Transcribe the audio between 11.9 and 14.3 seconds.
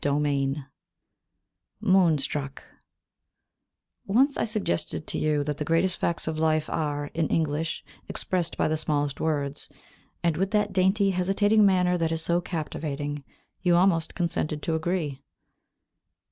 that is so captivating, you almost